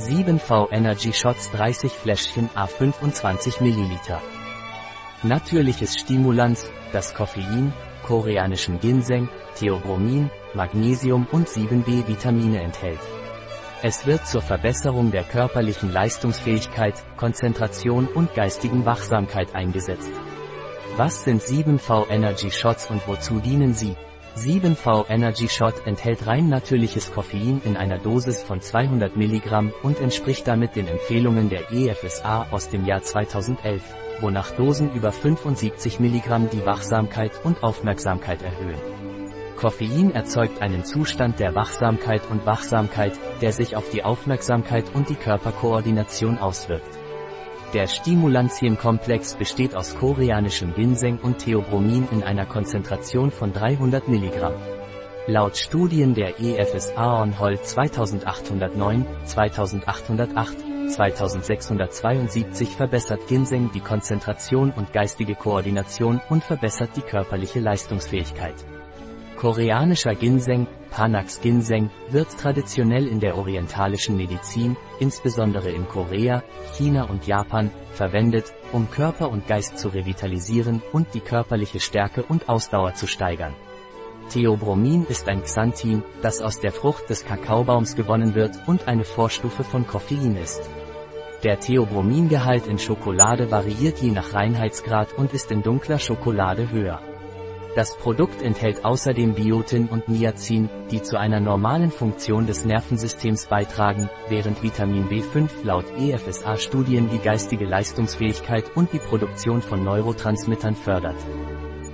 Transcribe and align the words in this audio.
7V 0.00 0.72
Energy 0.72 1.12
Shots 1.12 1.50
30 1.50 1.92
Fläschchen 1.92 2.48
A 2.54 2.66
25 2.66 3.60
ml. 3.60 3.98
Natürliches 5.22 5.98
Stimulans, 5.98 6.70
das 6.92 7.12
Koffein, 7.12 7.74
koreanischen 8.02 8.80
Ginseng, 8.80 9.28
Theobromin, 9.56 10.30
Magnesium 10.54 11.26
und 11.30 11.48
7b 11.48 12.08
Vitamine 12.08 12.62
enthält. 12.62 13.00
Es 13.82 14.06
wird 14.06 14.26
zur 14.26 14.40
Verbesserung 14.40 15.10
der 15.10 15.22
körperlichen 15.22 15.92
Leistungsfähigkeit, 15.92 16.94
Konzentration 17.18 18.06
und 18.06 18.34
geistigen 18.34 18.86
Wachsamkeit 18.86 19.54
eingesetzt. 19.54 20.12
Was 20.96 21.24
sind 21.24 21.42
7V 21.42 22.08
Energy 22.08 22.50
Shots 22.50 22.88
und 22.90 23.06
wozu 23.06 23.38
dienen 23.38 23.74
sie? 23.74 23.96
7V 24.36 25.06
Energy 25.08 25.48
Shot 25.48 25.86
enthält 25.86 26.26
rein 26.26 26.48
natürliches 26.48 27.12
Koffein 27.12 27.60
in 27.64 27.76
einer 27.76 27.98
Dosis 27.98 28.42
von 28.42 28.60
200 28.60 29.16
mg 29.16 29.72
und 29.82 30.00
entspricht 30.00 30.46
damit 30.46 30.76
den 30.76 30.86
Empfehlungen 30.86 31.50
der 31.50 31.72
EFSA 31.72 32.46
aus 32.50 32.68
dem 32.68 32.86
Jahr 32.86 33.02
2011, 33.02 33.82
wonach 34.20 34.52
Dosen 34.52 34.94
über 34.94 35.10
75 35.10 35.98
mg 35.98 36.50
die 36.52 36.64
Wachsamkeit 36.64 37.32
und 37.44 37.62
Aufmerksamkeit 37.62 38.42
erhöhen. 38.42 38.80
Koffein 39.56 40.12
erzeugt 40.14 40.62
einen 40.62 40.84
Zustand 40.84 41.38
der 41.40 41.54
Wachsamkeit 41.54 42.22
und 42.30 42.46
Wachsamkeit, 42.46 43.12
der 43.42 43.52
sich 43.52 43.76
auf 43.76 43.90
die 43.90 44.04
Aufmerksamkeit 44.04 44.94
und 44.94 45.08
die 45.10 45.16
Körperkoordination 45.16 46.38
auswirkt. 46.38 46.99
Der 47.72 47.86
Stimulantien-Komplex 47.86 49.36
besteht 49.36 49.76
aus 49.76 49.94
koreanischem 49.94 50.74
Ginseng 50.74 51.18
und 51.18 51.38
Theobromin 51.38 52.08
in 52.10 52.24
einer 52.24 52.44
Konzentration 52.44 53.30
von 53.30 53.52
300 53.52 54.08
mg. 54.08 54.50
Laut 55.28 55.56
Studien 55.56 56.12
der 56.14 56.40
EFSA 56.40 57.22
on 57.22 57.38
Hol 57.38 57.60
2809, 57.60 59.06
2808, 59.24 60.56
2672 60.88 62.70
verbessert 62.70 63.28
Ginseng 63.28 63.70
die 63.72 63.78
Konzentration 63.78 64.72
und 64.72 64.92
geistige 64.92 65.36
Koordination 65.36 66.20
und 66.28 66.42
verbessert 66.42 66.90
die 66.96 67.02
körperliche 67.02 67.60
Leistungsfähigkeit. 67.60 68.56
Koreanischer 69.40 70.14
Ginseng, 70.14 70.66
Panax 70.90 71.40
Ginseng, 71.40 71.88
wird 72.10 72.28
traditionell 72.38 73.06
in 73.06 73.20
der 73.20 73.38
orientalischen 73.38 74.14
Medizin, 74.18 74.76
insbesondere 74.98 75.70
in 75.70 75.88
Korea, 75.88 76.42
China 76.76 77.04
und 77.04 77.26
Japan, 77.26 77.70
verwendet, 77.94 78.52
um 78.70 78.90
Körper 78.90 79.30
und 79.30 79.46
Geist 79.46 79.78
zu 79.78 79.88
revitalisieren 79.88 80.82
und 80.92 81.14
die 81.14 81.20
körperliche 81.20 81.80
Stärke 81.80 82.22
und 82.22 82.50
Ausdauer 82.50 82.92
zu 82.92 83.06
steigern. 83.06 83.54
Theobromin 84.28 85.06
ist 85.08 85.26
ein 85.26 85.42
Xanthin, 85.42 86.02
das 86.20 86.42
aus 86.42 86.60
der 86.60 86.70
Frucht 86.70 87.08
des 87.08 87.24
Kakaobaums 87.24 87.96
gewonnen 87.96 88.34
wird 88.34 88.58
und 88.66 88.88
eine 88.88 89.04
Vorstufe 89.04 89.64
von 89.64 89.86
Koffein 89.86 90.36
ist. 90.36 90.68
Der 91.44 91.58
Theobromingehalt 91.58 92.66
in 92.66 92.78
Schokolade 92.78 93.50
variiert 93.50 94.00
je 94.00 94.10
nach 94.10 94.34
Reinheitsgrad 94.34 95.14
und 95.14 95.32
ist 95.32 95.50
in 95.50 95.62
dunkler 95.62 95.98
Schokolade 95.98 96.70
höher. 96.70 97.00
Das 97.76 97.96
Produkt 97.96 98.42
enthält 98.42 98.84
außerdem 98.84 99.34
Biotin 99.34 99.86
und 99.86 100.08
Niacin, 100.08 100.68
die 100.90 101.02
zu 101.02 101.16
einer 101.16 101.38
normalen 101.38 101.92
Funktion 101.92 102.48
des 102.48 102.64
Nervensystems 102.64 103.46
beitragen, 103.46 104.10
während 104.28 104.60
Vitamin 104.60 105.08
B5 105.08 105.48
laut 105.62 105.84
EFSA-Studien 105.96 107.08
die 107.10 107.20
geistige 107.20 107.66
Leistungsfähigkeit 107.66 108.64
und 108.74 108.92
die 108.92 108.98
Produktion 108.98 109.62
von 109.62 109.84
Neurotransmittern 109.84 110.74
fördert. 110.74 111.16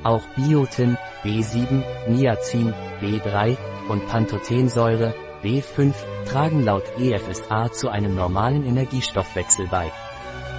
Auch 0.03 0.23
Biotin, 0.35 0.97
B7, 1.23 1.83
Niacin, 2.09 2.73
B3 3.03 3.59
und 3.91 4.07
Pantothensäure, 4.07 5.15
B5, 5.43 5.93
tragen 6.25 6.65
laut 6.65 6.85
EFSA 6.99 7.71
zu 7.71 7.91
einem 7.91 8.15
normalen 8.15 8.65
Energiestoffwechsel 8.65 9.67
bei. 9.71 9.93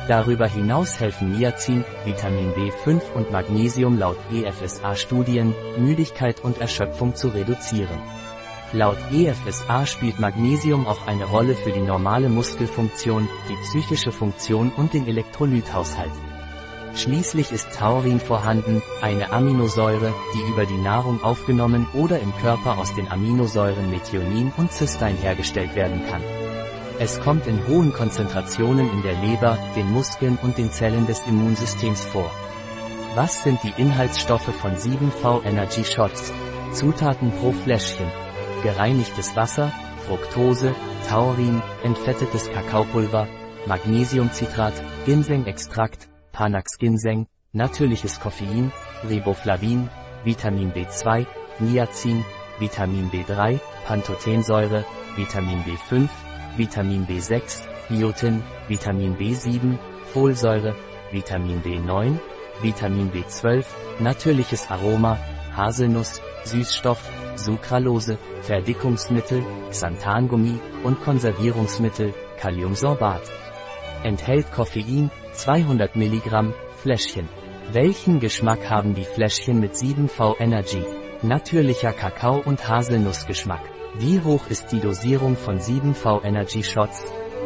Darüber 0.07 0.47
hinaus 0.47 1.01
helfen 1.01 1.33
Niacin, 1.33 1.83
Vitamin 2.05 2.53
B5 2.53 3.01
und 3.13 3.31
Magnesium 3.31 3.99
laut 3.99 4.17
EFSA-Studien, 4.31 5.53
Müdigkeit 5.77 6.39
und 6.39 6.61
Erschöpfung 6.61 7.13
zu 7.13 7.27
reduzieren. 7.27 7.99
Laut 8.71 8.97
EFSA 9.11 9.85
spielt 9.85 10.19
Magnesium 10.19 10.87
auch 10.87 11.07
eine 11.07 11.25
Rolle 11.25 11.55
für 11.55 11.71
die 11.71 11.81
normale 11.81 12.29
Muskelfunktion, 12.29 13.27
die 13.49 13.55
psychische 13.63 14.13
Funktion 14.13 14.71
und 14.77 14.93
den 14.93 15.07
Elektrolythaushalt. 15.07 16.11
Schließlich 16.95 17.51
ist 17.51 17.71
Taurin 17.73 18.21
vorhanden, 18.21 18.81
eine 19.01 19.31
Aminosäure, 19.31 20.13
die 20.33 20.51
über 20.51 20.65
die 20.65 20.77
Nahrung 20.81 21.21
aufgenommen 21.21 21.85
oder 21.93 22.19
im 22.19 22.33
Körper 22.37 22.77
aus 22.77 22.95
den 22.95 23.11
Aminosäuren 23.11 23.91
Methionin 23.91 24.53
und 24.55 24.71
Cystein 24.71 25.17
hergestellt 25.17 25.75
werden 25.75 26.01
kann. 26.09 26.21
Es 26.99 27.19
kommt 27.19 27.45
in 27.45 27.67
hohen 27.67 27.93
Konzentrationen 27.93 28.91
in 28.91 29.03
der 29.03 29.13
Leber, 29.21 29.59
den 29.75 29.91
Muskeln 29.91 30.39
und 30.41 30.57
den 30.57 30.71
Zellen 30.71 31.05
des 31.05 31.19
Immunsystems 31.27 32.03
vor. 32.05 32.31
Was 33.13 33.43
sind 33.43 33.59
die 33.61 33.73
Inhaltsstoffe 33.79 34.51
von 34.61 34.75
7V 34.75 35.45
Energy 35.45 35.83
Shots? 35.83 36.33
Zutaten 36.71 37.31
pro 37.31 37.51
Fläschchen. 37.51 38.07
Gereinigtes 38.63 39.35
Wasser, 39.35 39.71
Fructose, 40.07 40.73
Taurin, 41.07 41.61
entfettetes 41.83 42.49
Kakaopulver, 42.49 43.27
Magnesiumcitrat, 43.67 44.73
Ginseng-Extrakt, 45.05 46.09
Panax 46.31 46.79
Ginseng, 46.79 47.27
natürliches 47.53 48.19
Koffein, 48.19 48.71
Riboflavin, 49.07 49.87
Vitamin 50.23 50.73
B2, 50.73 51.27
Niacin, 51.59 52.25
Vitamin 52.57 53.11
B3, 53.11 53.59
Pantothensäure, 53.85 54.83
Vitamin 55.15 55.63
B5, 55.63 56.09
Vitamin 56.57 57.05
B6, 57.05 57.63
Biotin, 57.89 58.43
Vitamin 58.67 59.15
B7, 59.17 59.77
Folsäure, 60.11 60.75
Vitamin 61.11 61.61
B9, 61.61 62.17
Vitamin 62.61 63.11
B12, 63.11 63.65
natürliches 63.99 64.69
Aroma, 64.69 65.17
Haselnuss, 65.55 66.21
Süßstoff, 66.43 66.99
Sucralose, 67.35 68.17
Verdickungsmittel, 68.41 69.43
Xanthangummi 69.69 70.59
und 70.83 71.01
Konservierungsmittel, 71.01 72.13
Kaliumsorbat. 72.39 73.21
Enthält 74.03 74.51
Koffein, 74.51 75.11
200 75.33 75.95
mg, 75.95 76.53
Fläschchen. 76.81 77.27
Welchen 77.71 78.19
Geschmack 78.19 78.69
haben 78.69 78.95
die 78.95 79.03
Fläschchen 79.03 79.59
mit 79.59 79.73
7V 79.73 80.39
Energy? 80.39 80.83
Natürlicher 81.21 81.93
Kakao 81.93 82.41
und 82.45 82.67
Haselnussgeschmack. 82.67 83.76
Wie 83.99 84.21
hoch 84.21 84.47
ist 84.49 84.71
die 84.71 84.79
Dosierung 84.79 85.35
von 85.35 85.57
7V 85.57 86.23
Energy 86.23 86.61
Shots? 86.63 87.03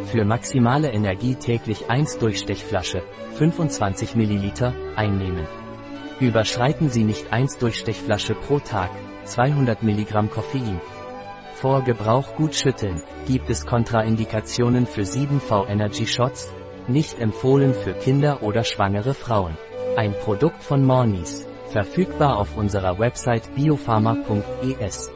Für 0.08 0.26
maximale 0.26 0.92
Energie 0.92 1.36
täglich 1.36 1.90
1 1.90 2.18
Durchstechflasche, 2.18 3.04
25 3.36 4.16
ml, 4.16 4.74
einnehmen. 4.98 5.48
Überschreiten 6.20 6.90
Sie 6.90 7.06
nicht 7.06 7.32
1 7.32 7.58
Durchstechflasche 7.60 8.36
pro 8.36 8.60
Tag, 8.60 8.90
200 9.24 9.82
mg 9.82 10.30
Koffein. 10.30 10.82
Vor 11.54 11.86
Gebrauch 11.86 12.36
gut 12.36 12.54
schütteln. 12.54 13.02
Gibt 13.28 13.50
es 13.50 13.66
Kontraindikationen 13.66 14.88
für 14.88 15.04
7V 15.04 15.70
Energy 15.70 16.06
Shots? 16.06 16.52
Nicht 16.86 17.18
empfohlen 17.18 17.74
für 17.74 17.94
Kinder 17.94 18.44
oder 18.44 18.66
schwangere 18.66 19.14
Frauen. 19.14 19.58
Ein 19.96 20.14
Produkt 20.20 20.64
von 20.64 20.84
Mornis. 20.84 21.48
Verfügbar 21.70 22.38
auf 22.38 22.58
unserer 22.58 23.00
Website 23.00 23.56
biopharma.es. 23.56 25.14